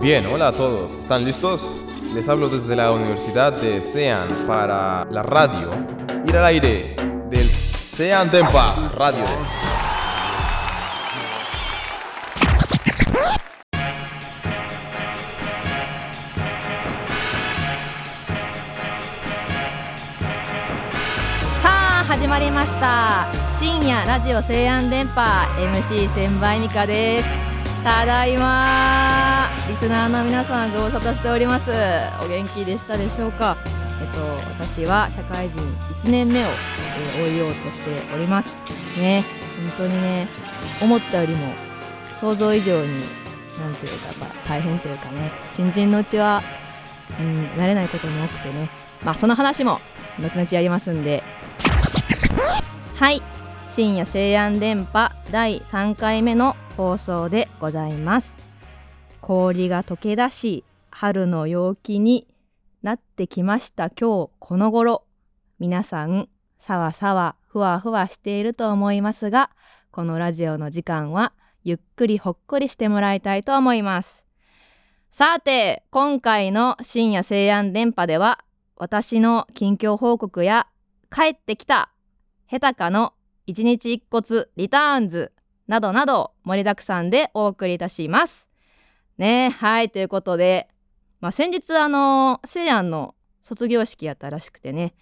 [0.00, 0.92] Bien, hola a todos.
[0.92, 1.80] ¿Están listos?
[2.14, 5.70] Les hablo desde la Universidad de Sean para la radio.
[6.26, 6.96] Ir al aire
[7.28, 9.24] del Sean Dempa Radio.
[21.62, 23.26] さあ始まりました
[23.63, 25.21] 深夜ラジオ西安電波
[25.57, 27.29] MC 千倍美香です。
[27.81, 31.71] ただいまリスナーの皆さんご無沙汰しております。
[32.21, 33.55] お元気でしたでしょうか？
[34.01, 34.19] えっと
[34.61, 38.59] 私は社会人1年目を、えー終えようとしております。
[38.97, 39.23] ね
[39.77, 40.27] 本当にね
[40.81, 41.53] 思ったよりも
[42.11, 42.99] 想像以上に
[43.57, 46.43] なんていうかやっぱ大変というかね新人のうちは
[47.17, 48.69] うん慣れないことも多くてね。
[49.05, 49.79] まあその話も
[50.19, 51.23] 後々やりますんで。
[52.97, 53.21] はい。
[53.67, 58.37] 深夜西安電波第3回目の放送でございます。
[59.21, 62.27] 氷が溶け出し春の陽気に
[62.83, 65.05] なってきました今日この頃。
[65.59, 69.49] 皆さんさわさわふわふわしていると思いますが
[69.91, 74.25] このラジオの時間はゆっくりほっこりしてもらいたいと思います。
[75.09, 78.39] さて今回の深夜西安電波では
[78.75, 80.67] 私の近況報告や
[81.11, 81.91] 帰ってきた
[82.47, 83.12] ヘタカの
[83.45, 85.31] 一日一骨リターンズ
[85.67, 88.49] などなど盛りだくさんでお送りいたします。
[89.17, 90.69] ねえはいということで、
[91.21, 94.95] まあ、先日あの西安の卒業式やったらしくてね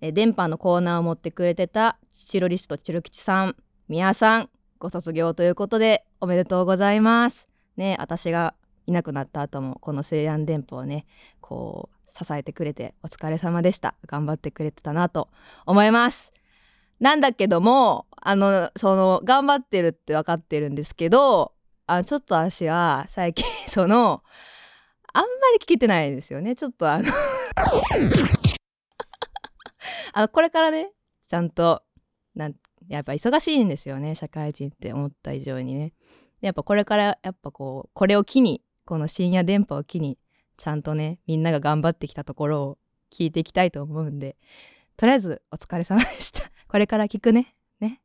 [0.00, 3.56] 電波のコーナーを持ってくれてたチロリストチロ吉さん
[3.88, 7.48] 宮さんご卒業ということでおめでとうございます。
[7.76, 8.54] ね私が
[8.86, 11.06] いなくなった後もこの西安電波をね
[11.40, 15.28] こう支えてくれてお疲れ様でした頑張ってくれてたなと
[15.64, 16.32] 思います
[17.00, 21.52] なんだけどもあのその頑張ってるって分かってるんですけど
[21.86, 24.22] あちょっと私は最近 その
[25.12, 25.28] あんま
[25.58, 26.54] り聞けてないんですよね。
[26.54, 27.08] ちょっとあの
[30.12, 30.92] あのこれからね
[31.26, 31.82] ちゃんと
[32.34, 32.54] なん
[32.86, 35.92] やっぱ忙しいんですよね社会人って思った以上にね。
[36.40, 40.18] でやっぱこれからやっぱこうこれを機にこの深夜電波を機に
[40.58, 42.78] ちゃんとねみんなが頑張ってきたところを
[43.10, 44.36] 聞いていきたいと思うんで
[44.96, 46.50] とりあえずお疲れ様でした。
[46.70, 47.56] これから聞くね。
[47.80, 48.00] ね。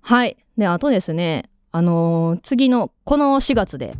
[0.00, 0.36] はい。
[0.58, 1.48] であとですね。
[1.70, 3.94] あのー次のこの4月で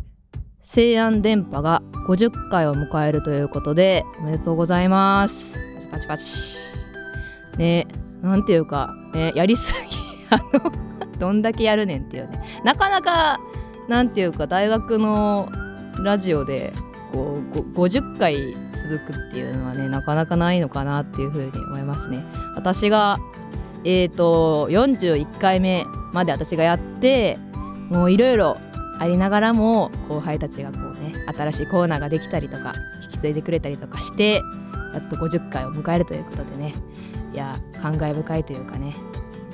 [0.61, 5.61] 西安電波が50回を迎えるということでおめでとうございます。
[5.79, 6.57] パチパチパチ。
[7.57, 7.87] ね。
[8.21, 9.97] なんていうか、ね、やりすぎ。
[10.29, 10.69] あの
[11.17, 12.43] どんだけやるねんっていうね。
[12.65, 13.39] なかなか
[13.87, 15.49] なんていうか大学の
[16.03, 16.73] ラジオで
[17.11, 22.23] こう50回続くっていうのはねなかなかないのかなっていうふうに思いますね。
[22.55, 23.19] 私が
[23.83, 27.37] えー、と41回目まで私がやって
[27.89, 28.57] もういろいろ
[28.99, 32.73] ありながらも後輩たちがこうね新しいコーナーができたりとか
[33.03, 34.41] 引き継いでくれたりとかして
[34.93, 36.75] やっと50回を迎えるということでね
[37.33, 38.95] いや感慨深いというかね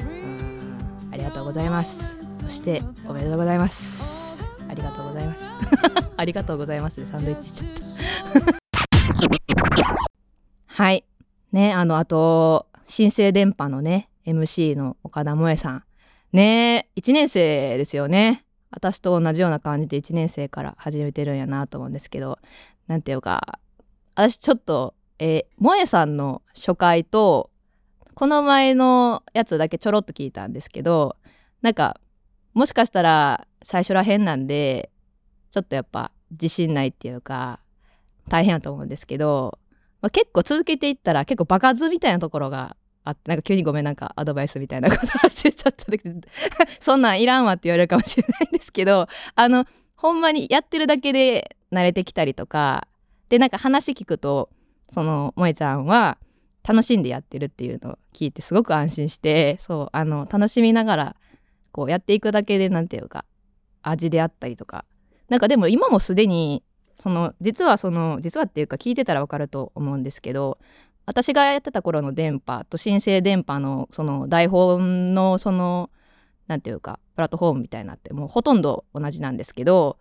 [0.02, 4.27] うありがとうございますそしておめでとうございます
[4.70, 5.56] ありがとうございます。
[6.18, 7.00] ありがとうございます。
[7.02, 8.58] でサンドイッチしちゃった。
[10.84, 11.04] はい。
[11.52, 15.84] ねあのあと新生電波のね MC の岡田萌さん。
[16.34, 18.46] ね1年生ですよね。
[18.70, 22.40] 私と同じような感じで1年生から始めてるんやなと思うんですけど。
[22.88, 23.60] なんていうか
[24.16, 27.50] 私ちょっとえー萌さんの初回と
[28.14, 31.18] この前のやつだけちょろっと聞いたんですけど
[31.62, 32.00] なんか
[32.54, 34.90] もしかしたら最初らへんなんで
[35.52, 37.60] ちょっとやっぱ自信ないっていうか
[38.30, 39.60] 大変やと思うんですけど、
[40.02, 46.02] まあ、結構続けていったら結構場数みたいなところがあってなんか急にごめんなんかアドバイスみたいなことしてちゃった時
[46.80, 49.66] そんなんいらんわって言われるかもしれないんですけどあの
[49.98, 52.88] ほんまにやってるだけで慣れてきたりとか
[53.28, 54.50] でなんか話聞くと
[54.90, 56.18] その萌ちゃんは
[56.66, 61.16] 楽しんでやってるっていうのを聞いてすごく安心してそうあの楽しみながら
[61.74, 63.26] こうやっていくだけでなんていうか
[63.90, 64.86] 味であったりとか。
[65.30, 66.64] なんかでも今もすでに
[66.96, 70.58] その実はその実はっていうか聞いてたらわかると思うんですけど
[71.06, 75.90] 私がやってた頃の電波と新生電波のその台本のその
[76.48, 79.98] なんていうかプラットフォームみたいなってもうほとんど同じなんですけど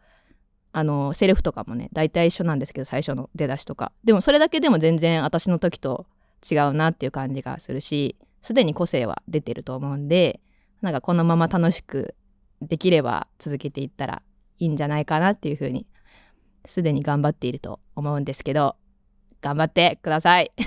[0.72, 3.92] あのセリフとかもね大体一緒なんですけど最初の出だしとか。
[4.04, 6.06] でもそれだけでも全然私の時と
[6.48, 10.40] 違うなっていう感じがするしすでに個性は出てると思うんで
[10.82, 12.14] なんかこのまま楽しく
[12.62, 14.22] できれば続けていったら
[14.58, 15.86] いいんじゃないかなっていうふうに
[16.64, 18.76] すでに頑張っていると思うんですけど
[19.40, 20.50] 頑張ってください。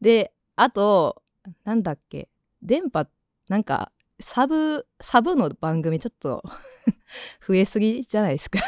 [0.00, 1.22] であと
[1.64, 2.28] なんだっけ
[2.62, 3.06] 電波
[3.48, 6.42] なんかサブサブの番組ちょっと
[7.46, 8.60] 増えすぎじゃないですか。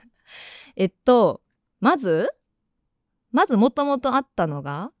[0.76, 1.42] えっと
[1.80, 2.30] まず
[3.34, 4.92] まずもともとあったのが、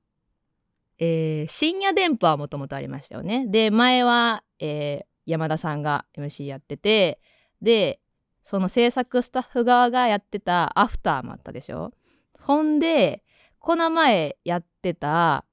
[0.98, 3.46] えー、深夜電波はもともとありましたよね。
[3.46, 7.20] で前は、えー、山田さんが MC やってて
[7.60, 8.00] で
[8.42, 11.92] その制作スタッフ側がやってたアフターもあったでしょ？
[12.38, 13.22] ほんで
[13.58, 15.44] この前やってた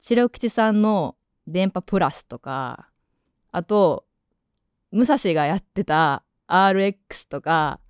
[0.00, 1.16] 白吉さんの
[1.46, 2.88] 電波プラスとか
[3.52, 4.06] あと
[4.92, 7.80] 武蔵がやってた RX とか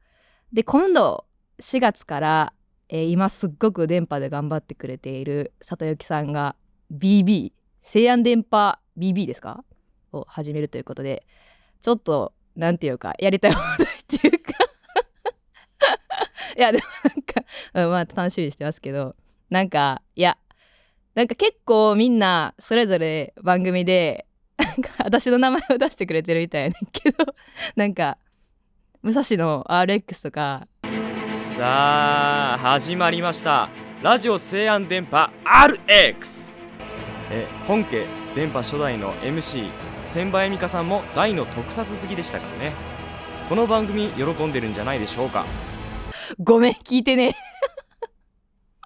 [0.52, 1.26] で今度
[1.60, 2.52] 4月から、
[2.88, 6.56] えー、今すっごく電波で頑張ってくれている里幸さんが
[6.92, 7.52] BB
[7.82, 9.64] 西安電波 BB ですか？
[10.12, 11.26] を始めるということで
[11.82, 14.50] ちょっとなんていうかやりたい放題っていうか。
[16.56, 19.14] いやでもなんか、うん、まあ楽しみにしてますけど
[19.48, 20.36] なんかいや
[21.14, 24.26] なんか結構みんなそれぞれ番組で
[24.58, 27.34] なんか私の名前を出してくれてるみたいやねんけど
[27.76, 28.18] なんか
[29.02, 30.66] 武蔵の RX とか。
[31.56, 33.68] さあ始まりました。
[34.02, 36.58] ラジオ西安電波 RX
[37.30, 39.70] え本家電波初代の MC
[40.12, 42.72] 千葉恵美香さんも大の特撮好きでしたからね。
[43.48, 45.46] この番組喜んでるんじゃないでしょうか。
[46.40, 47.36] ごめん聞いてね。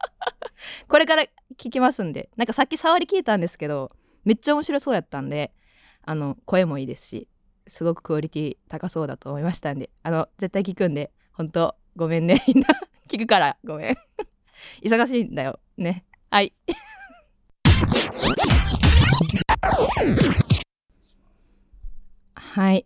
[0.87, 1.23] これから
[1.57, 2.29] 聞きますんで。
[2.37, 3.89] なんかさっき触り聞いたんですけど
[4.27, 5.55] めっちゃ面白そうやったんで
[6.03, 7.27] あの声もいいですし
[7.67, 12.45] すごくクオリティ高そうだと思いましたんであの絶対聞くんで本当ごめんね。
[12.47, 12.67] みんな
[13.09, 13.97] 聞くからごめん。
[14.85, 15.59] 忙しいんだよ。
[15.79, 16.05] ね。
[16.29, 16.53] はい。
[22.55, 22.85] はい。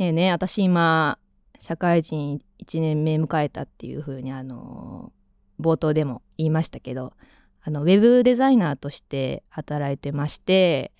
[0.00, 1.20] えー、ね私今
[1.60, 5.12] 社会人1年目迎えたっていう風にあの
[5.60, 7.12] 冒頭でも言いましたけど
[7.62, 10.90] あのウェブデザイナーとして働いてまして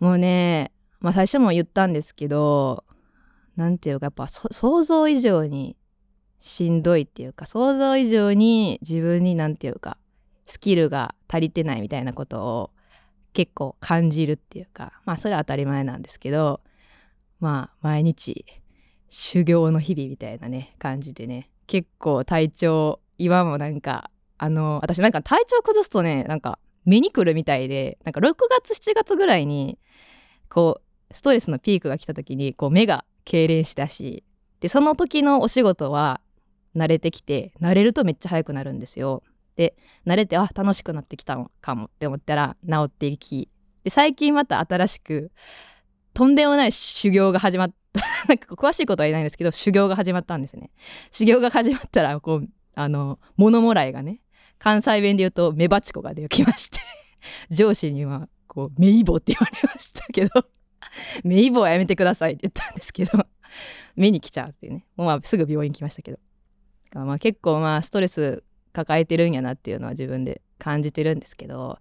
[0.00, 0.70] もうね
[1.00, 2.84] まあ最初も言ったんですけど
[3.56, 5.78] 何て言うかやっぱ想像以上に
[6.40, 9.96] しんどいっていうか想像以上に自分に何て言うか
[10.44, 12.70] スキルが足りてないみたいなことを
[13.32, 16.60] 結構感じるっていうかまあそれは当たり前なんですけど
[17.40, 18.44] まあ毎日
[19.08, 29.78] 修行の日々みたいなね感じでね結構体調今もなんかあの私なんか体調崩すとねなんか目にくるみたいでなんか6月7月ぐらいに
[30.48, 30.80] こ
[31.10, 34.24] うストレスのピークが来た時にこう目が痙攣したし
[34.60, 36.20] でその時のお仕事は
[36.76, 39.22] 慣れてきて慣れるとめっちゃ早くなるんですよ。
[39.56, 39.74] で
[40.06, 43.48] 慣れてあ楽しくなってきたのかもって思ったら治っていき
[43.84, 45.30] で最近また新しく
[46.16, 48.00] とんでもない修行が始まった。
[48.26, 50.70] なんか詳しいことは言えないんですけど修行が始まったんですね。
[51.10, 54.22] 修行が始まったらこうあの物もらいがね
[54.58, 56.78] 関西弁で言うとメバチコができまして
[57.54, 60.30] 上司にはこうメイボって言われましたけど
[61.22, 63.26] メイボはやめてくださいって言ったんですけど
[63.94, 64.86] 目に来ちゃうっていうね。
[64.96, 66.18] もうまあすぐ病院来ましたけど。
[66.94, 68.42] まあ結構まあストレス
[68.72, 71.78] 抱えてるんやなっていうのは自分で感じてるんですけど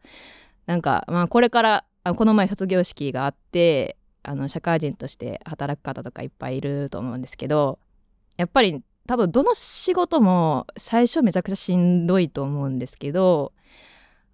[0.66, 3.98] なんかまあこれからこの前卒業式があって
[4.30, 7.80] あの社会人として働く方とかいっぱいいると思うんですけど
[8.38, 13.54] やっぱり多分どの仕事も最初めちゃくちゃしんどいと思うんですけど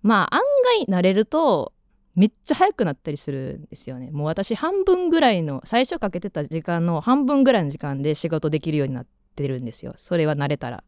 [0.02, 0.42] まあ案
[0.88, 1.74] 外慣れると
[2.16, 4.12] めっちゃ早くなったりするんですよね。
[4.12, 9.06] もう私半分ぐらいの最初かけてた時間の半分ぐらいの時間で仕事できるようになっ
[9.36, 9.94] てるんですよ。
[9.96, 10.84] それは慣れたら。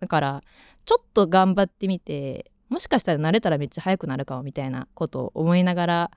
[0.00, 0.40] だから
[0.84, 6.10] ちょっと頑張ってみてもしかしたら慣れたらめっちゃ早くなるかもみたいなことを思いながら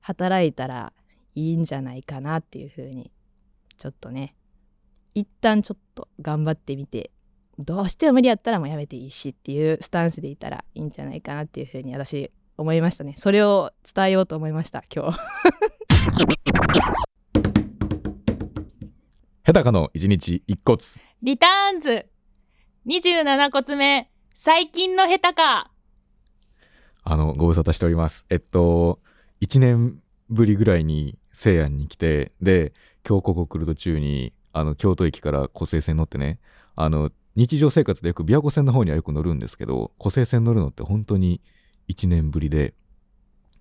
[0.00, 0.92] 働いたら
[1.36, 3.12] いいんじゃないかなっていうふうに
[3.76, 4.34] ちょっとね
[5.14, 7.10] 一旦ちょっと頑張ってみて
[7.58, 13.14] どうしても無理やったらもうやめていいしっていうスタンスでいたらいいんじゃないかなっていうふうに私思いましたね。
[13.18, 15.18] それを伝えようと思いました今日。
[19.44, 20.78] ヘタカの一日一骨
[21.22, 22.06] リターンズ。
[22.86, 24.10] 27骨目。
[24.34, 25.70] 最近のヘタカ
[27.04, 28.26] あのご無沙汰しております。
[28.28, 29.00] えっと
[29.40, 32.72] 1年ぶりぐらいに西安に来てで
[33.06, 36.40] 今日ここ来る途中にあの京都駅から湖西線乗ってね
[36.74, 41.42] あの日常生活でよく琵琶湖線の方にはよく乗るんですけど湖西線乗るのって本当に
[41.90, 42.72] 1年ぶりで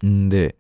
[0.06, 0.56] んで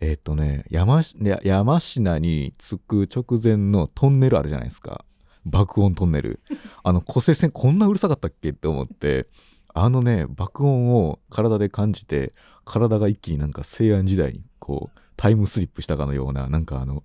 [0.00, 1.02] えっ、とね山
[1.42, 5.04] 山科に着く直前のトンネルあるじゃないですか。
[5.44, 6.40] 爆音トンネル。
[6.82, 9.28] あの湖西線こんなうるさかったっけって思って
[9.74, 17.04] あのね爆音を体で感じて体が一気になんか西安時代にこうタイムスリップしたかのようななんかあの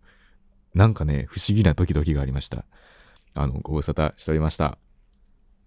[0.74, 2.66] なんかね、不思議なドキドキがありました。
[3.36, 4.78] あの、ご無沙汰しておりました。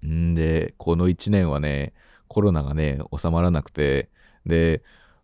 [0.05, 1.93] んで、この1年はね、
[2.29, 4.09] コロナがね、収まらなくて、
[4.47, 4.83] で、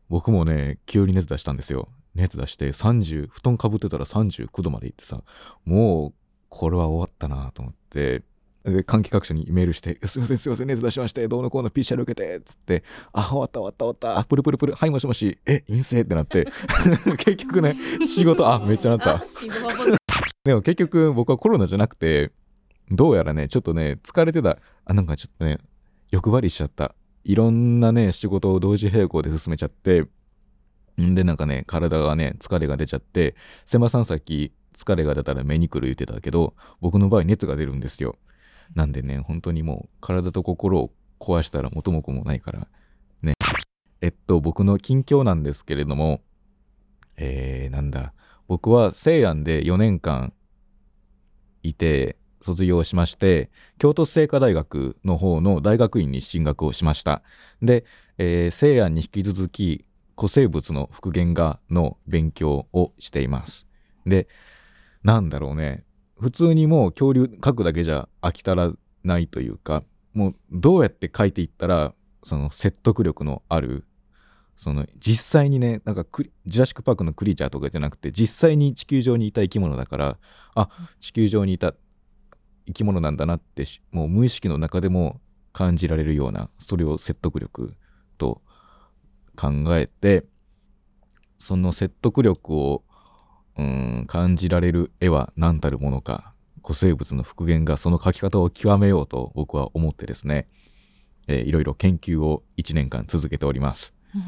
[0.08, 1.88] 僕もね、急に熱出したんですよ。
[2.16, 5.22] 熱出して30布団かぶってたら39度まで行ってさ
[5.64, 6.14] もう
[6.48, 8.22] これは終わったなと思って
[8.66, 12.82] で換気各所にメールして「すいませんすいません熱出しましてどうのこうの PCR 受けて」っつって
[13.12, 14.18] 「あ終わった終わった終わった。
[14.18, 15.38] あプルプルプルはいもしもし。
[15.46, 16.46] え陰性」ってなって。
[17.18, 19.24] 結局ね仕事あめっちゃなった。
[20.44, 22.32] でも結局僕はコロナじゃなくて
[22.90, 24.58] どうやらねちょっとね疲れてた。
[24.84, 25.58] あなんかちょっとね
[26.10, 26.94] 欲張りしちゃった。
[27.22, 30.04] いろんなね仕事を同時並行で進めちゃって。
[31.00, 33.36] んでなんかね体がね疲れが出ちゃって。
[33.64, 38.16] セマさんさっき疲れが出たら目にくる言ってたけど僕の場合熱が出るんですよ
[38.74, 42.68] なんでね本当にもう体と心を壊したら元も子もないから
[43.22, 43.34] ね。
[44.00, 46.20] えっと僕の近況なんですけれども
[47.16, 48.12] えー、なんだ。
[48.48, 50.32] 僕は西安で4年間
[51.62, 57.22] いて卒業しまして京都精華大学の方の大学院に進学をしました。
[57.60, 57.84] で、
[58.18, 59.84] えー、西安に引き続き
[60.16, 63.66] 古生物の復元画の勉強をしています。
[64.06, 64.28] で
[65.02, 65.84] なんだろうね。
[66.18, 68.72] 普通にもう恐竜描くだけじゃ飽き足ら
[69.04, 69.82] ないというか
[70.14, 73.84] もうどうやって描いていったらその説得力のある
[74.56, 76.04] その実際にねなんか
[76.46, 80.18] ジュラシック・パークのクリーチャーとかじゃなくて実際に地球上にいた生き物だから
[80.54, 81.74] あ地球上にいた
[82.66, 85.20] 生き物なんだなってもう無意識の中でも
[85.52, 87.74] 感じられるようなそれを説得力
[88.18, 88.40] と
[89.36, 90.24] 考えて
[91.38, 92.82] その説得力を
[93.58, 100.48] うん感じられる絵は何たるものか古生物の復元がその描き方を極めようと僕は思ってですね、
[101.28, 103.94] えー、いろいろ研究を1年間続けております。
[104.14, 104.22] うん、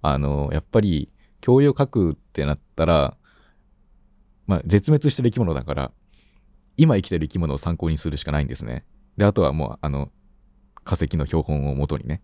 [0.00, 3.16] あのやっぱり恐竜を描くってなったら、
[4.46, 5.92] まあ、絶滅してる生き物だから
[6.76, 8.84] 今生きてる生き物を参考にするしかないんですね。
[9.16, 10.10] であとはもうあの
[10.84, 12.22] 化石の標本をもとにね。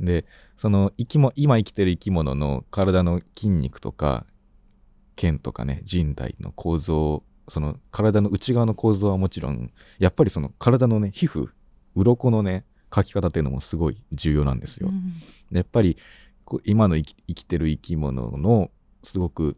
[0.00, 0.24] で
[0.56, 4.26] その生きも今生きてる生き物の体の筋肉とか
[5.16, 11.50] 腱とかね人体の構造その体の内側の構造はもちろんやっぱりその体のね皮膚
[11.94, 14.88] 鱗のね描き方っていうのもすごい重要なんですよ。
[14.88, 15.96] うん、やっぱり
[16.64, 18.70] 今の生きてる生き物の
[19.02, 19.56] すごく、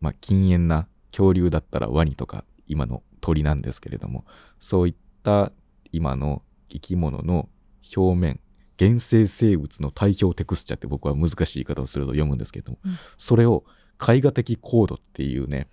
[0.00, 4.24] まあ、禁煙な恐竜だったらワニとか今の鳥なんですけれども
[4.58, 5.52] そういった
[5.92, 7.48] 今の生き物の
[7.96, 8.40] 表面
[8.78, 13.64] 原生生物の体表テクスチャって僕は難しい言い方をすると読むんですけども、うん、それを
[14.00, 15.68] 絵画的コードっていうね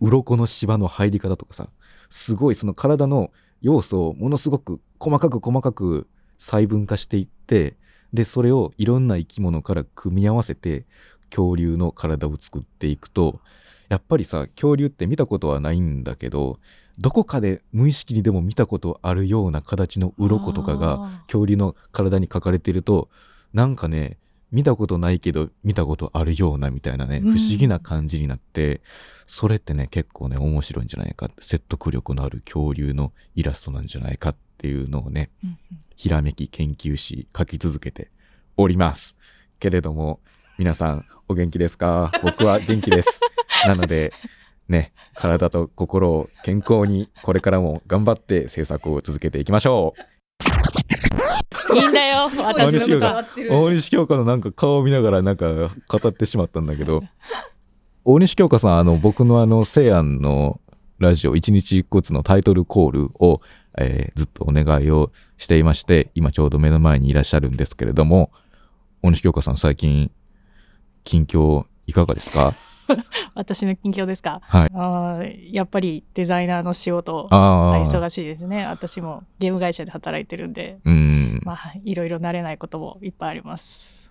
[0.00, 1.68] 鱗の芝の入り方とかさ
[2.10, 7.76] すごいその体の要素をものすごく細かく細かく細分化していって
[8.12, 10.84] でそれをいろんな生き物から組み合わせて
[11.30, 13.40] 恐竜の体を作っていくと
[13.88, 16.58] やっぱりさ恐竜って見たことはないんだけど
[16.98, 23.08] どこかで無意識にでも見たことあるような形の鱗とかが恐竜の体に書かれてると
[23.54, 24.18] なんかね
[24.52, 28.82] 見たことないけど見たことあるようなみたいなね、不思議な感じになって、
[29.26, 35.30] それってね、結構ね、面白いんじゃないか説得力のある恐竜のイラストなんじゃないかっていうのをね、
[35.96, 38.10] ひらめき研究し書き続けて
[38.56, 39.16] おります。
[39.58, 40.20] けれども、
[40.58, 42.12] 皆さんお元気ですか？
[42.22, 43.20] 僕は元気です。
[43.66, 44.12] なので、
[44.68, 50.21] ね、体と心を健康にこれからも頑張って制作を続けていきましょう。
[51.76, 52.30] いいんだよ。
[52.44, 55.46] 私の大西京香のなんか顔を見ながらなんか
[55.88, 57.02] 語ってしまったんだけど
[58.04, 60.60] 大西京香さんあの僕のあの西安の
[60.98, 63.40] ラジオ一日一骨のタイトルコールを、
[63.78, 68.30] えー、ずっとお願いをしていまして今ちょうど目の前にいらっしゃるんですけれども
[69.02, 70.10] 大西京香さん最近
[71.04, 72.54] 近況いかがですか？
[73.34, 75.20] 私の近況ですか、はい、あ
[75.50, 78.66] やっぱりデザイナーの仕事忙しいですね。
[78.66, 81.40] 私もゲーム会社で働いてるんでうん。
[81.44, 84.10] まあいろいろ慣れないこともいっぱいあります。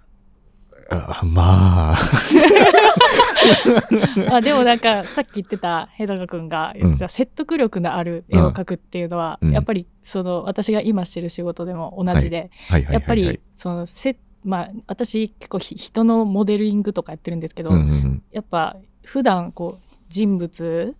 [0.89, 1.97] あまあ。
[4.31, 12.51] あでもなんかさっき言ってたヘダカ君が言ってた説得力のある絵を描くっていうのは、うん、やっぱりその私が今してる仕事でも同じで、
[12.89, 20.95] やっぱりそのセまあ私結構人のモデリングとかやってるんですけど、うんうん、やっぱ普段こう人物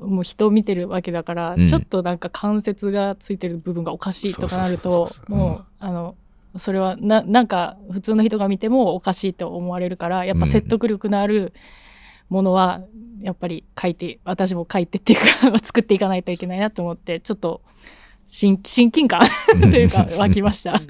[0.00, 6.16] もう人を見てるわけだから、うん、ちょっとなんか関節がついてる部分がおかしいとかなるともうあの
[6.56, 11.52] それはななんか普通の人が見てもおかしいと思われるからやっぱ説得力のある
[12.28, 12.80] ものは
[13.20, 17.60] やっぱり書いて私も書いてっていうか 作っていかないといけないなと思ってちょっと
[18.26, 19.20] 親近感
[19.70, 20.80] というか湧きました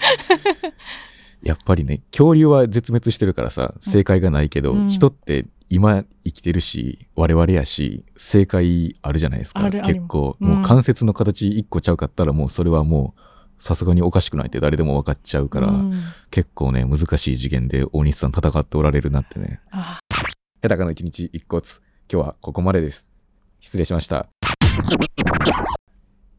[1.42, 9.70] やっぱりね恐竜は絶滅してるからさ正解がないけど、うん、人って今生きてるし我々やし正解あるじゃないですか。
[9.70, 15.92] 結構、うん、もう関節の形1個ちゃうかったらもうそれはもうさすがにおかしくないって誰でも分かっちゃうから、うん、
[16.30, 19.60] 結構ね難しい次元で大西さん戦っておられるなってね。
[20.62, 21.62] ヘタカの一日一骨
[22.12, 23.06] 今日はここまでです。
[23.60, 24.28] 失礼しました。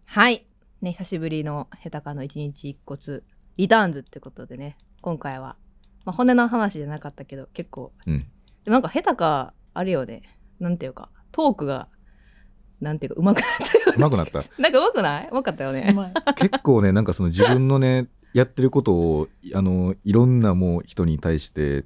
[0.06, 0.46] はい。
[0.82, 3.22] ね久しぶりのヘタカの一日一骨
[3.58, 5.56] リターンズってことでね今回は、
[6.06, 8.26] まあ、骨の話じゃなかったけど結構、うん、で
[8.68, 10.22] もなんかヘタカあれよね。
[10.60, 11.10] なんていうか。
[11.34, 11.88] トークが
[12.82, 14.40] なんていうか上手くなったようまくなった？
[14.62, 15.30] なんか上手くない？
[15.32, 15.96] 上手かったよね。
[16.36, 21.86] 結構ねなんかその自分のねやってることをあのいろんなもう人に対して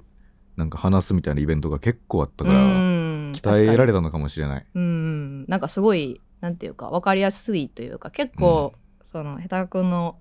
[0.56, 4.66] なんか話すみたいなイベントが結構あったから鍛えられたのかもしれない。
[4.74, 5.44] うん。
[5.46, 10.18] なんかすごいなんていうか分かりやすいというか結構、うん、そのヘタ君の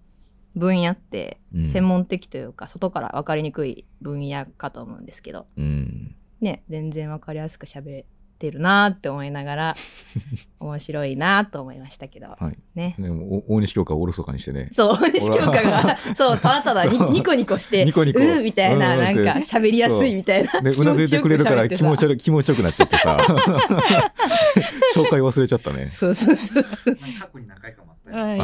[0.55, 9.75] 分野って専門的というか、うん、外から分かりにくい分野かと思うんですけど、うん、ね全然分かりやすく喋ってるなって思いながら
[10.59, 12.95] 面白いなと思いましたけど、はい、ね。
[12.99, 14.69] でも大西教科をおろそかにしてね。
[14.71, 18.21] そう大西教科が そうただただニコニコしてニコニコ。
[18.21, 20.61] うんみたいな、うん、なんか喋りやすいみたいな。
[20.61, 23.17] でうなずいてくれるから気持ち悪気持ちよくなっちゃってさ。
[24.93, 25.89] 紹介忘れちゃったね。
[25.91, 26.95] そうそうそうそう。
[27.19, 27.94] 過去に何回かも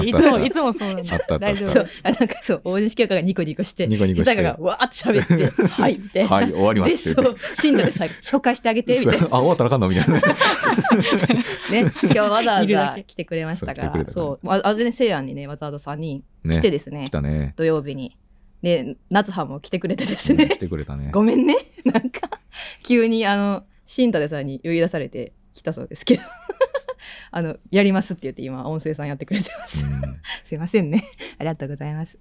[0.03, 1.69] いつも いつもそうなんです大丈夫。
[1.69, 1.87] そう。
[2.03, 4.41] あなんかそう大西教科がニコニコしてニコニコして。
[4.41, 6.29] がわーって喋って はいみたいな。
[6.29, 9.27] はい終わりますそう死んだでさ紹介してあげてみたいな。
[9.27, 10.21] あ終わったらあかんのみたいなね。
[12.03, 14.05] 今日わざわざ来てくれましたから。
[14.07, 17.05] そうあぜねせいやんにねわざわざ3人来てですね。
[17.05, 17.53] 来たね。
[17.55, 18.17] 土曜日に。
[18.63, 20.47] で夏葉も来てくれてですね。
[20.47, 21.09] 来てくれたね。
[21.11, 21.55] ごめんね。
[21.85, 22.39] なんか
[22.83, 26.23] 急にあの新太でさんに呼び出されて来たそうですけど
[27.31, 29.85] あの、やりますって言って今、音声さんやってくれてます。
[30.43, 31.03] すいませんね。
[31.37, 32.19] ありがとうございます。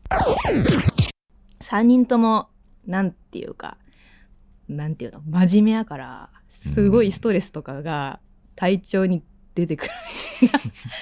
[1.61, 2.49] 3人とも、
[2.87, 3.77] なんていうか、
[4.69, 8.21] なんていうの、真面目やから、すごいストレスとかが
[8.57, 9.23] 体調に
[9.55, 9.91] 出てくる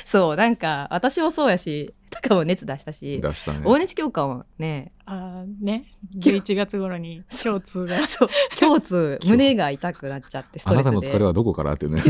[0.04, 4.97] そう、なんか、私もそうやし、とかも熱出したし、出したね、大西教官もね、あ
[5.60, 5.86] ね、
[6.16, 8.06] 11月頃に胸痛が。
[8.06, 8.28] そう、
[8.60, 10.88] 胸痛、 胸が痛くなっちゃって、ストレスで。
[10.90, 12.00] あなたの疲れはどこからってね。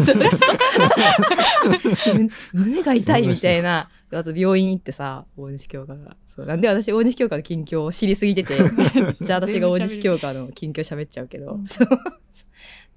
[2.53, 3.89] 胸が痛いみたいな、
[4.35, 6.17] 病院行ってさ、大西教官が。
[6.27, 6.47] そう。
[6.47, 8.55] なんで私、大西教官の近況を知りすぎてて、
[9.21, 11.89] じゃあ私が大西教官の近況喋っちゃうけど、そう。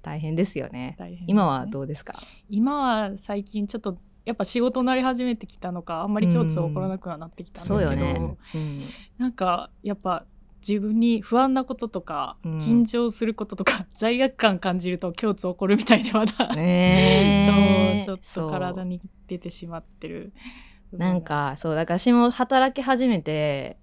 [0.02, 0.96] 大変ですよね。
[0.98, 1.24] ね。
[1.28, 2.12] 今はどうですか？
[2.50, 2.74] 今
[3.10, 8.36] は最近ちょっとやっぱ仕事になり始めてきたのかあんまり共通起こらなくはなってきたんですけど、ね。
[8.54, 8.80] うん、
[9.18, 10.24] なんかやっぱ
[10.66, 18.16] 自分に不安なこととか、うん、緊張することとか 罪悪感感じると胸痛起こるみたいでまだ、ね、 そう。
[18.16, 20.32] ちょっと体に出てしまってる。
[20.92, 23.78] なんかそうだから私も働き始めて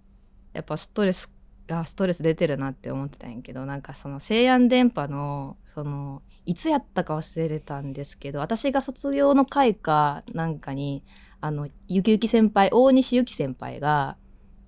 [0.53, 1.31] やっぱストレス
[1.71, 11.03] あストレス出てるなって思ってたんやけどなんかその西安電波のそのいつやったか忘れたんですけど私が卒業の会かなんかに
[11.41, 14.17] あのゆきゆき先輩大西ゆき先輩が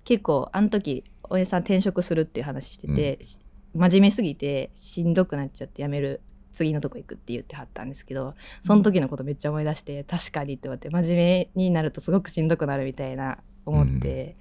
[0.04, 3.18] 結構あの時おやさん転職するっていう話してて、
[3.74, 6.20] うん、真面目すぎてしんどくなっちゃって辞める
[6.52, 14.36] 次のとこ行くって言ってはったんですけどその時のことめっちゃ思い出して、うん、確かにって言われて真面目になるとすごくしんどくなるみたいな思って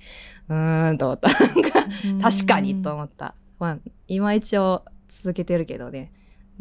[0.50, 1.30] うーんと思った。
[1.30, 3.36] なんか確かにと思った。
[3.60, 3.78] まあ
[4.08, 6.12] 今一応続けてるけどね、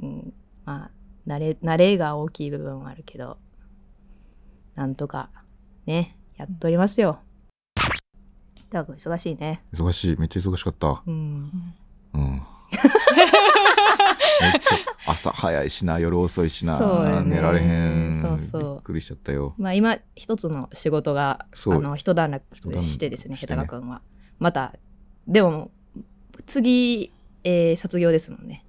[0.01, 0.91] うん、まあ
[1.27, 3.39] 慣れ慣れが大きい部分はあるけど
[4.75, 5.31] なんとか
[5.87, 7.21] ねやっとりますよ
[8.71, 9.63] たく忙しいね。
[9.73, 10.17] 忙しい。
[10.19, 11.03] めっちゃ忙しかった。
[11.07, 11.75] うん。
[12.15, 12.43] うん。
[15.07, 16.79] 朝早いしな夜遅いしな、
[17.23, 18.19] ね、寝られへん。
[18.21, 18.75] そうそう。
[18.77, 19.55] びっくりしちゃったよ。
[19.59, 22.45] まあ今一つの仕事があの一段落
[22.83, 24.03] してですね下手君は。
[24.39, 24.75] また
[25.27, 25.71] でも
[26.47, 27.13] 次、
[27.45, 28.65] えー、卒業ですもんね。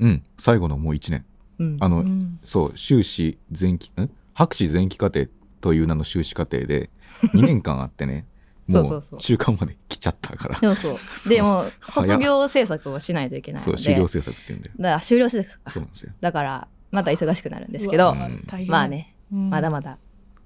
[0.00, 0.22] うん。
[0.38, 1.24] 最後のもう1年、
[1.58, 4.10] うん、あの、うん、そう修士前期ん？
[4.34, 5.26] 博士前期課程
[5.60, 6.90] という名の修士課程で
[7.34, 8.26] 2年間あってね
[8.68, 10.56] もう中間まで来ちゃったから。
[10.56, 10.96] そうそう。
[11.30, 13.78] でも卒業制作をしないといけないので。
[13.78, 14.76] そう終了制作って言うんだよ。
[14.78, 16.12] だから終了制作そうなんですよ。
[16.20, 19.98] だからまた忙しくなるんですけど、うん、まあね、うん、まだまだ。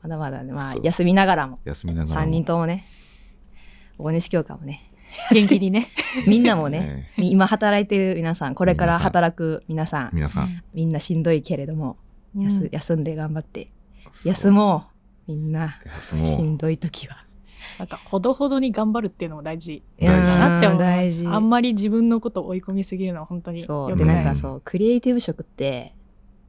[0.03, 0.53] まだまだね。
[0.53, 1.61] まあ休みながらも。
[1.65, 2.27] 休みながらも。
[2.27, 2.87] 3人ともね。
[3.99, 4.87] 大西教科もね。
[5.33, 5.89] 元気にね。
[6.27, 10.11] みんなもね今働いてる皆さんこれから働く皆さん。
[10.13, 10.63] 皆さん。
[10.75, 11.97] みんなしんどいけれども、
[12.37, 13.69] うん、休んで頑張って。
[14.25, 14.87] 休も
[15.29, 15.33] う。
[15.33, 15.79] みんな。
[16.01, 17.25] しんどい時は
[17.79, 21.27] なんかほどほどに頑張るっていうのも大事だなって思い大事。
[21.27, 25.95] あんまり自分のことを追い込みすぎるのは本当にそうでなんかそうクリエイティブ職って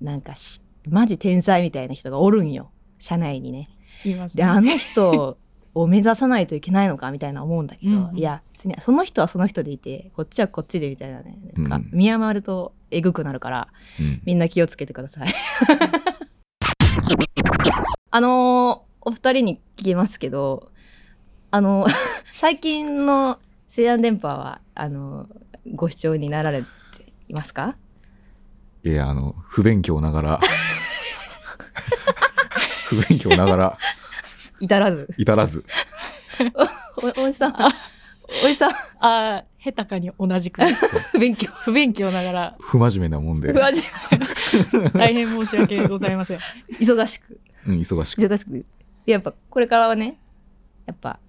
[0.02, 2.72] なんかしマジ天才みたいな人がおるんよ。
[3.00, 3.70] 社内にね。
[4.06, 4.44] いますね。
[4.44, 5.38] であの人
[5.74, 8.42] を目指さないといけないのかみたいな思うんだけど、うんいや
[8.80, 11.38] その人はその人でいてこっちはこっちでみたいなね。
[11.54, 13.68] なんか見余るとえぐくなるから、
[14.00, 14.22] うん。
[14.26, 15.30] みんな気をつけてください。
[18.12, 20.70] あのーお二人に聞きますけど
[21.52, 21.86] あの
[22.34, 23.38] 最近の
[23.68, 25.28] 西安電波はあの
[25.76, 26.68] ご視聴になられて
[27.28, 27.76] いますか？
[28.84, 30.40] いやあの不勉強ながら。
[32.88, 33.78] 不勉強ながら。
[34.60, 35.08] 至らず。
[35.18, 35.64] 至らず。
[37.18, 37.56] おおじさん
[38.44, 38.72] おじさん。
[38.72, 40.62] ああ下手かに同じく。
[41.12, 41.50] 不勉強。
[41.62, 42.56] 不勉強ながら。
[42.60, 46.40] 不真面目なもんで、大変申し訳ございません。
[46.80, 47.40] 忙しく。
[47.68, 48.22] うん、忙しく。
[48.22, 48.66] 忙しく。
[49.06, 50.20] やっぱこれからはね
[50.86, 51.20] やっぱ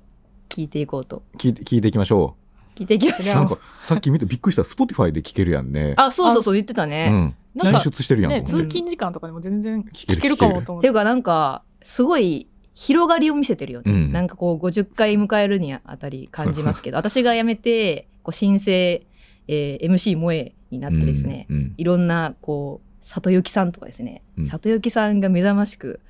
[0.53, 1.23] 聞いていこうと。
[1.39, 2.37] 聞いて聞いていきましょ
[2.75, 3.35] 聞いていきまうしょう。
[3.37, 5.95] なんかさっき見てびっくりした Spotify で聞けるやんね。
[5.99, 7.35] あそうそうそう言ってたうね、ん。
[7.55, 10.81] なんか進出してるやん、ね通勤時間とかでも全然聞けるかもと思って。
[10.81, 14.13] っていうかなんかすごい広がりを見せてるよね、うん。
[14.13, 19.07] なんかこう50回迎えるにあたり感じますけど私が辞めてこう新生、
[19.49, 21.75] えー MC 萌えになってですね、うんうん。
[21.79, 24.47] いろんなこう里幸さんとかですね、うん。
[24.47, 26.01] 里幸さんが目覚ましく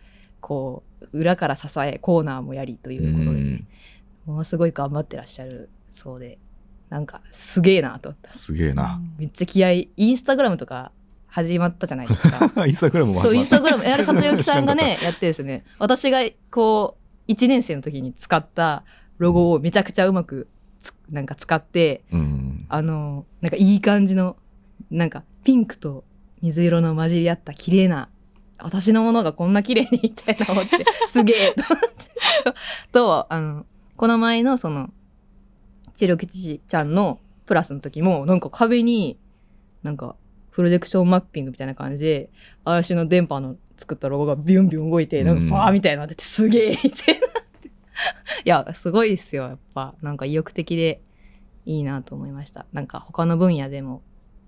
[0.41, 3.67] こう裏から支えコーナーもやりということで、うん
[4.27, 6.39] ものすごい頑張ってらっしゃるそうで
[6.93, 8.33] なんかすげえなと思った。
[8.35, 9.01] すげえな。
[9.17, 10.93] めっちゃ気合いインスタグラムとか
[11.27, 12.53] 始まったじゃないですか。
[12.69, 15.65] インスタグラムもそうインスタグラム ややる里幸さんがねやってるんですよね。
[15.79, 16.19] 私が
[16.51, 18.85] こう1年生の時に使った
[19.17, 20.49] ロゴをめちゃくちゃうまく
[20.81, 22.67] つなんか使ってうん。
[22.69, 24.37] あのなんかいい感じの
[24.91, 26.05] なんかピンクと
[26.43, 28.11] 水色の混じり合った綺麗な
[28.59, 31.91] 私のものがこんな綺麗にみたいな思ってすげえと思って。
[32.93, 33.65] とあの
[34.03, 34.91] この前のその
[35.95, 39.17] チロキチちゃんのプラスの時もなんか壁に
[39.85, 40.17] なんか
[40.51, 42.29] プロジェクションマッピングみたいな感じで
[42.65, 47.27] 私の電波の作ったロゴがビュンビュン動いてなんかファーみたいになっててすげえみたいな。
[48.45, 49.95] いやすごいっすよやっぱ。
[50.03, 51.01] なんか意欲的で
[51.65, 52.67] いいなと思いました。
[52.73, 54.03] なんか他の分野でも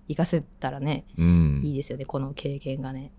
[0.09, 1.61] 活かせたらねうん。
[1.63, 3.13] いいですよねこの経験がね。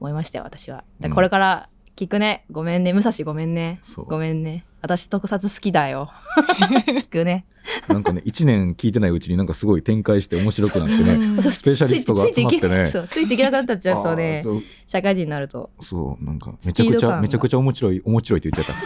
[0.00, 0.84] 思いましたよ私は。
[1.00, 2.44] だこれから聞くね。
[2.50, 2.92] ごめんね。
[2.92, 3.80] 武蔵ごめんね。
[4.08, 4.64] ごめんね。
[4.82, 6.10] 私特撮好きだよ。
[7.00, 7.46] 聞くね。
[7.86, 11.42] なんかね1年聞いてないうちになんかすごい展開して面白くなってね。
[11.42, 14.44] スペシャリストが集まってねそうついていけなくなったっちゃうとあね。
[14.88, 16.24] 社会人になるとそう。
[16.24, 18.76] なんかめちゃくちゃめちゃくちゃ面白い面白いって言っちゃっ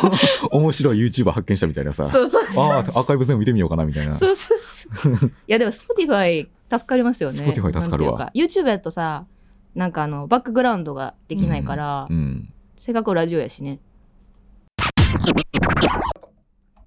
[0.00, 0.48] た。
[0.56, 2.06] 面白い YouTuber 発見したみたいなさ。
[2.06, 2.64] そうそうそう。
[2.64, 4.14] ああアーカイブ全部見てみようかなみたいな。
[4.14, 4.58] そうそう
[4.96, 5.14] そう。
[5.26, 7.36] いやでも Spotify 助かりますよね。
[7.36, 8.30] Spotify 助かるわ。
[8.34, 9.26] YouTube やとさ
[9.74, 12.52] なんかあのバックグラウンドができないから、うん。
[12.78, 13.78] せっかくラジオやしね。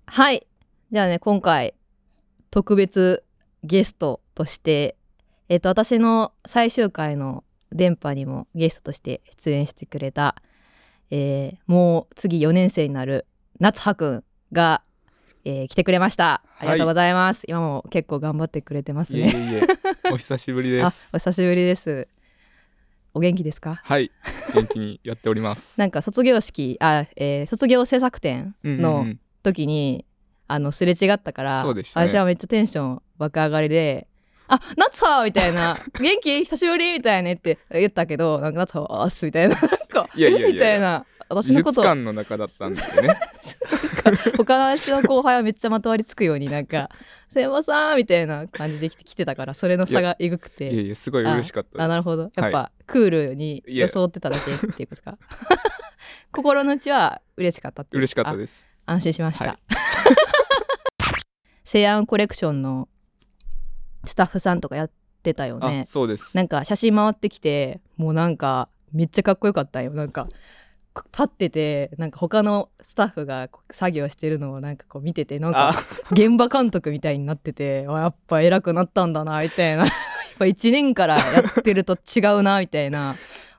[0.05, 0.45] はい。
[0.91, 1.73] じゃあね今回
[2.51, 3.23] 特別
[3.63, 4.95] ゲストとして
[5.49, 10.35] えっ、と私の最終回の電波にもゲストとして出演してくれた、
[11.09, 13.25] えーもう次4年生になる
[13.59, 14.83] 夏葉くんが、
[15.45, 16.43] えー来てくれました。
[16.59, 21.11] ありがとうございます、今も結構頑張ってくれてますいえいねえいえ、お久しぶりで あす。
[21.13, 22.07] お久しぶりです
[23.13, 23.79] お元気ですか？
[23.83, 24.11] はい、
[24.55, 25.77] 元気にやっております。
[25.81, 29.19] なんか卒業式あ、えー卒業制作展うんうんのうん。
[29.43, 30.05] 時に、
[30.47, 32.07] あのすれ違ったからそうでしたね。
[32.07, 34.07] 私はめっちゃテンション爆上がりで
[34.47, 36.39] 「あ夏葉!」みたいな「元気？
[36.39, 39.55] 久しぶり!」みたいなねって言ったけどなんか夏葉は「あっす」みたいな。
[39.55, 41.05] なんかいやいやいやみたいな。
[41.29, 41.81] 私美のこと。
[41.81, 43.17] 術館の中だったんでね。
[44.37, 46.89] 他の私の後輩はめっちゃまとわりつくようになんか
[47.29, 50.69] 「すいません」みたいな感じで来て来てたからそれの差がえぐくて。
[50.69, 51.81] いやいや、すごい嬉しかったです。
[51.81, 52.23] あなるほど。
[52.23, 55.17] やっぱ、はクールに装ってただけっていうことか。
[56.31, 58.67] 心の内は嬉しかったって嬉しかったです。
[58.85, 59.57] 安心しました、はい。
[61.63, 62.89] 西安コレクションの
[64.03, 64.91] スタッフさんとかやっ
[65.23, 65.81] てたよね。
[65.85, 66.35] あ、そうです。
[66.35, 69.91] なんか写真回ってきてもうなんかめっちゃかっこよかったよ。
[69.93, 70.27] なんか
[71.11, 75.73] 立っててなんか他のスタッフが作業してるのをなんかこう見ててなんかあ、
[76.11, 79.85] 現場監督みたいになっててあやっぱ偉くなったんだなみたいな。
[79.85, 83.15] やっぱ1年からやってると違うなみたいな。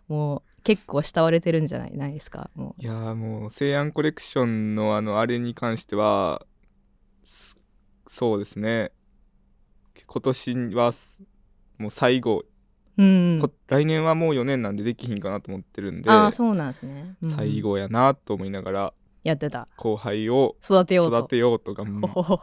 [0.09, 2.48] もう結構慕われてるんじゃないないですか？
[2.54, 6.44] もいやーもう西安コレクションのあのあれに関しては
[7.24, 7.57] す
[8.07, 8.92] そうですね
[10.06, 11.22] 今年はす
[11.78, 12.44] もう最後、
[12.96, 13.38] ううん。
[13.40, 17.30] こ来年はもう4年なんでできひんかなと思ってるんでああそうなんですね、うん。
[17.30, 19.68] 最後やなと思いながらやってた。
[19.76, 21.18] 後輩を育てようと。
[21.18, 22.40] 育てようと頑ほほほ。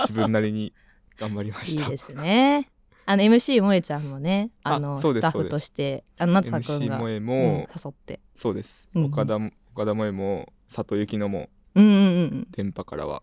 [0.00, 0.74] 自分なりに
[1.16, 1.84] 頑張りました。
[1.84, 2.70] いいですね。
[3.06, 8.20] あの MC 萌えちゃんもねああのスタッフとしてあの夏葉くん MC が、萌えも、うん誘って。
[8.34, 9.08] そうです、うんうん。
[9.12, 12.48] 岡田も岡田萌えも佐藤幸乃もうんうんうん。
[12.50, 13.22] 電波からは。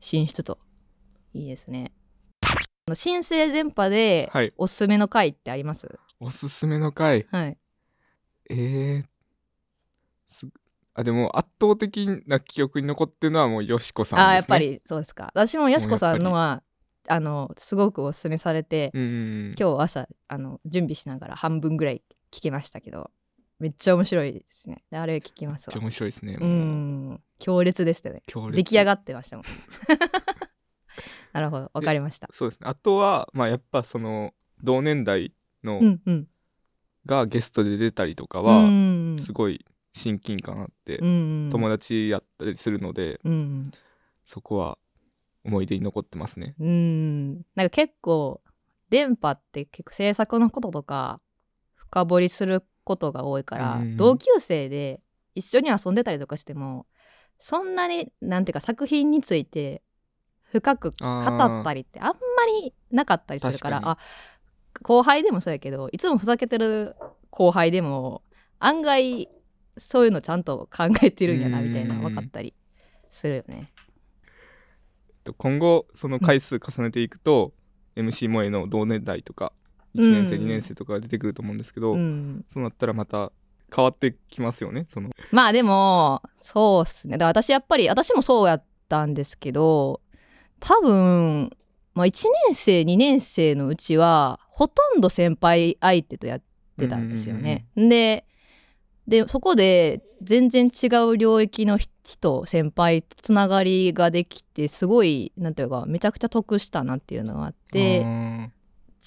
[0.00, 0.58] 進出と。
[1.34, 1.92] いいですね
[2.94, 4.52] 新生電波ではい。
[4.56, 5.88] おすすめの回ってあります？
[6.20, 7.26] おすすめの回？
[7.30, 7.58] はい。
[8.50, 9.04] えー、
[10.26, 10.46] す
[10.94, 15.30] あでも圧倒的な記憶に残ってるのはもうよしこさんです、ね、あーやっぱりそうですか。
[15.34, 16.62] 私もよしこさんのは
[17.08, 23.10] あのすごくおすすめされて、うんうん今日朝あの準備しながら半分ぐらい聞きましたけど
[23.58, 24.84] めっちゃ面白いですね。
[24.90, 25.74] であれ聞きますわ。
[25.74, 26.44] めっちゃ面白いですねう。
[26.44, 26.48] もう
[27.14, 27.20] ん。
[27.38, 28.22] 強烈でしたね。
[28.26, 28.56] 強烈。
[28.56, 29.46] 出来上がってましたもん
[31.32, 31.70] なるほど。
[31.72, 32.28] わかりました。
[32.32, 32.66] そうですね。
[32.68, 35.32] あとはまあやっぱその同年代
[35.62, 36.28] のうんうん。
[37.06, 43.70] がゲストで出たりとかはうんすごい親近感あってうん友達やったりするのでうん
[44.24, 44.78] そこは
[45.44, 46.54] 思い出に残ってますね。
[46.58, 47.34] うん。
[47.54, 48.42] なんか結構
[48.90, 51.20] 電波って結構制作のこととか
[51.74, 53.96] 深掘りすることが多いから、うん。
[53.96, 55.00] 同級生で
[55.34, 56.86] 一緒に遊んでたりとかしても
[57.38, 59.82] そんなになんていうか作品について
[60.52, 62.14] 深く語ったりってあんま
[62.62, 63.98] りなかったりするからあ
[64.82, 66.96] 後輩でもそうやけどいつもふざけてる
[67.30, 68.22] 後輩でも
[68.58, 69.28] 案外
[69.76, 72.54] そういうのちゃんと考えてるんやなみたいなうん分かったり
[73.10, 73.72] するよね。
[75.24, 77.52] と今後その回数重ねていくと、
[77.96, 79.52] MC 萌えの同年代とか
[79.94, 80.42] 1年生、うん。
[80.44, 82.44] 2年生とかが出てくると思うんですけど、うん。
[82.48, 83.32] そうなったらまた
[83.74, 85.10] 変わってきますよねその。
[85.30, 87.12] まあでもそうっすね。
[87.12, 90.00] だから私やっぱり私もそうやったんですけど
[90.60, 91.50] 多分、
[91.94, 96.42] まあ、1年生2年生のうちはほとんど先輩相手とやっ
[96.78, 97.66] てたんですよね。
[97.76, 98.24] で
[99.06, 108.50] でそこで全然違う領域の人先輩とつながりができてすごいなんていうかめちゃくちゃ得したなっていうのがあって。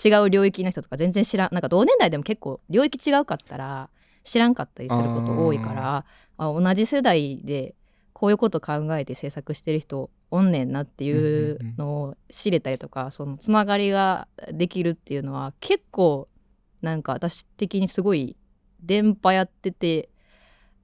[0.04, 3.90] 違う領域の人とか全然知らんなんか同年代でも結構領域違うかったら
[4.24, 6.06] 知らんかったりすること多いから
[6.38, 7.76] あ同じ世代で
[8.21, 16.27] こういうこと考えて制作してる人おんねんなっていうのを知れたりとかそのつながりができるっていうのは結構
[16.84, 18.38] なんか私的にすごい
[18.79, 20.10] 電波やってて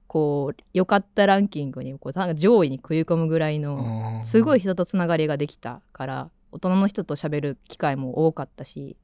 [0.08, 8.96] こう良かったランキングにこう上位に食い込むぐらいのすごい人とつながりができたから大人の人と喋る機会も多かったし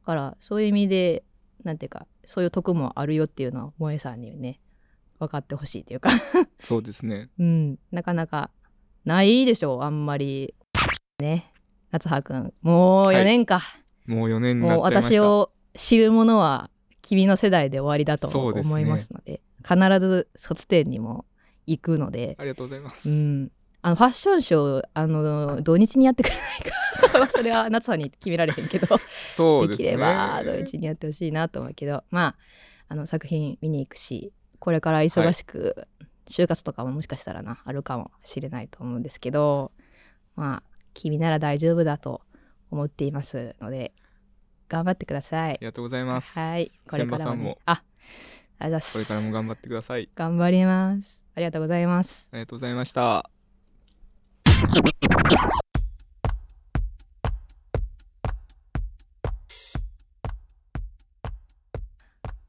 [0.00, 1.24] だからそういう意味で
[1.62, 4.60] なんていうかそういう得もあるよっていうのは萌えさんにね
[5.18, 6.10] 分かってほしいっていうか。
[6.60, 7.30] そうですね。
[7.38, 7.78] うん。
[7.90, 8.50] なかなか
[9.04, 10.54] ないでしょうあんまり。
[11.18, 11.52] ね。
[11.90, 13.60] 夏葉くんもう4年か、
[14.06, 21.24] もう4年になもう私を知るものは君の世代で終わりだと思いますので必ず卒展にも
[21.66, 22.36] 行くので。
[22.38, 23.52] ありがとうございます、うん、
[23.82, 28.86] あのファッションショーあの土日にやってくれないか それは夏さんに決められへんけど。
[29.34, 29.84] そうですね。
[29.84, 32.04] できれば土日にやってほしいなと思うけど。
[32.10, 32.36] まあ
[32.88, 34.32] あの作品見に行くし
[34.66, 35.86] これから忙しく、
[36.28, 39.70] 就活とかももしかしたらなあるかもしれないと思うんですけど
[40.34, 42.22] まあ君なら大丈夫だと
[42.72, 43.92] 思っていますので
[44.68, 45.50] 頑張ってください。
[45.50, 45.66] あり。
[45.66, 46.36] がとうございます。
[46.36, 46.68] はい。
[46.90, 47.38] これ千葉さんも。
[47.38, 47.58] からもね。
[47.66, 47.82] あ
[48.58, 50.10] ありがとうございまこれからすも頑張ってください。
[50.16, 51.24] 頑張ります。
[51.36, 52.28] ありがとうございます。
[52.32, 53.30] ありがとうございました。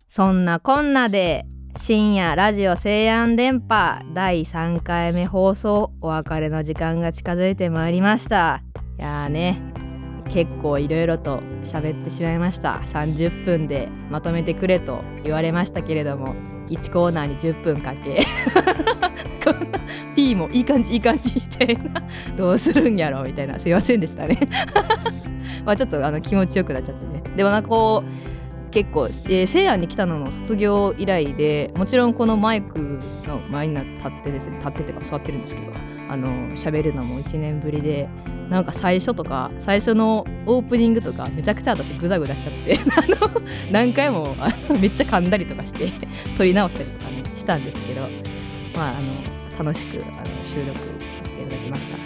[0.08, 1.46] そんなこんなで
[1.80, 8.64] 深夜ラジオ西安電波第3回目放送お別れの時間が近づいてまいりました。
[9.00, 9.62] いやーね
[10.28, 12.82] 結構いろいろと喋ってしまいました。
[12.88, 16.34] 30分でまとめてくれと言われましたけれども
[16.68, 18.24] 1コーナーに10分かけ。
[19.46, 19.80] こんな
[20.16, 22.02] P もいい感じいい感じみたいな。
[22.36, 23.60] どうするんやろみたいな。
[23.60, 24.40] すいませんでしたね。
[25.64, 27.22] まあちょっとあの気持ちよくなっちゃってね。
[27.36, 28.38] でもなんかこう
[28.78, 35.74] 結構、えー、西安に来たのの卒業以来でもちろんこのマイクの前に立ってですね立っててか座ってるんですけど
[36.08, 38.08] あの喋るのも1年ぶりで
[38.50, 45.90] なんか最初とか最初のオープニングとかめちゃくちゃ私グダグダしちゃって あの何回もあのめっちゃ噛んだりとかして
[46.38, 48.02] 撮り直したりとかねしたんですけど
[48.76, 50.14] まああの楽しくあの
[50.46, 51.98] 収録させていただきました。
[51.98, 52.04] ね、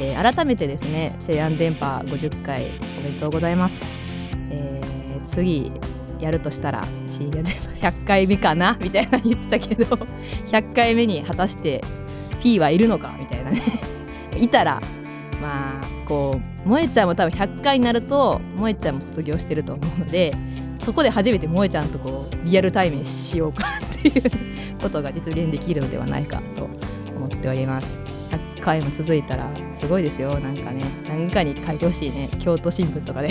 [0.00, 2.70] えー改めてですね西安電波50回
[3.00, 4.03] おめでとうございます、
[5.26, 5.72] 次
[6.20, 8.76] やるとしたら深夜電波100回目かな？
[8.80, 9.84] みたいな言ってたけど
[10.48, 11.82] 100回目に果たして
[12.42, 13.14] P はいるのか？
[13.18, 13.60] みたいなね。
[14.38, 14.80] いたら
[15.42, 20.32] まあこう萌ちゃんも多分100回になると萌ちゃんも卒業してると思うので
[20.84, 24.22] そこで初めて萌ちゃんとこうリアル対面しようかっていう
[24.80, 26.68] ことが実現できるのではないかと
[27.16, 27.98] 思っております。
[28.56, 30.38] 100回も続いたらすごいですよ。
[30.40, 32.28] なんかね何かに書いてほしいね。
[32.38, 33.28] 京都新聞とかで。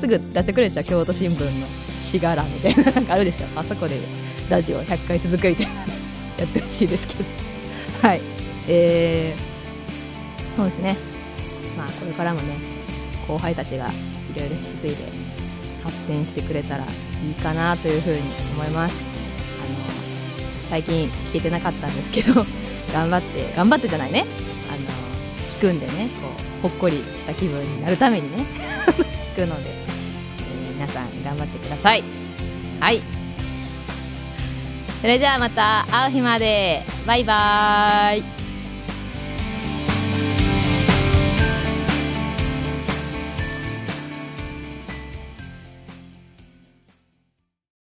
[0.00, 1.66] すぐ出してくれちゃう京都新聞の
[1.98, 3.46] しがらみたいななんかあるでしょ。
[3.54, 3.96] あそこで
[4.48, 5.72] ラジオ100回続くみたいな
[6.38, 7.24] やってほしいですけど。
[8.02, 8.20] はい。
[8.66, 10.96] えー、そうですね。
[11.76, 12.54] まあこれからもね
[13.28, 14.96] 後輩たちがいろいろ引き継いで
[15.84, 16.86] 発展してくれたらい
[17.30, 18.20] いかなというふうに
[18.54, 18.96] 思います。
[19.62, 22.46] あの最近聞けてなかったんですけど
[22.94, 24.24] 頑張って頑張ってじゃないね。
[24.70, 24.78] あの
[25.50, 26.28] 聞くんでねこ
[26.60, 28.44] うほっこりした気分になるためにね
[29.36, 29.89] 聞くので、えー
[30.80, 32.02] 皆さん頑張ってください。
[32.80, 33.02] はい。
[35.02, 36.82] それじゃあまた会う日まで。
[37.06, 38.39] バイバーイ。